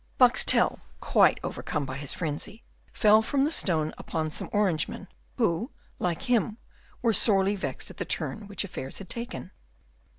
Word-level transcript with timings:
Boxtel, 0.19 0.79
quite 0.99 1.39
overcome 1.43 1.85
by 1.85 1.95
his 1.95 2.11
frenzy, 2.11 2.63
fell 2.91 3.21
from 3.21 3.43
the 3.43 3.51
stone 3.51 3.93
upon 3.99 4.31
some 4.31 4.49
Orangemen, 4.51 5.07
who, 5.35 5.69
like 5.99 6.23
him, 6.23 6.57
were 7.03 7.13
sorely 7.13 7.55
vexed 7.55 7.91
at 7.91 7.97
the 7.97 8.03
turn 8.05 8.47
which 8.47 8.63
affairs 8.63 8.97
had 8.97 9.09
taken. 9.09 9.51